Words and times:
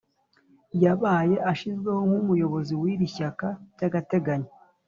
Yabaye 0.83 1.35
ashizweho 1.51 2.01
nkumuyobozi 2.09 2.73
wiri 2.81 3.07
shaka 3.15 3.47
byagateganyo 3.73 4.49